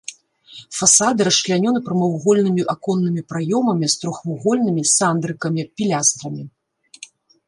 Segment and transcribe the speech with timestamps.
[0.77, 6.43] Фасады расчлянёны прамавугольнымі аконнымі праёмамі з трохвугольнымі сандрыкамі, пілястрамі.